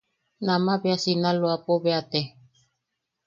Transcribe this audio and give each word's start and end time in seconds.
Nama 0.45 0.73
bea 0.81 0.97
Sinaloapo 1.03 1.73
bea 1.83 2.01
te. 2.11 2.21